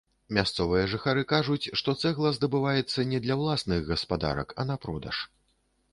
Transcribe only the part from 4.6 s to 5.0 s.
а на